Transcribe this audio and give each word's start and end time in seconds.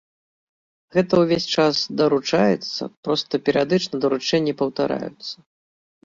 Гэта 0.93 1.11
ўвесь 1.17 1.45
час 1.63 1.81
даручаецца, 1.99 2.83
проста 3.07 3.33
перыядычна 3.49 3.95
даручэнні 4.05 4.53
паўтараюцца. 4.63 5.35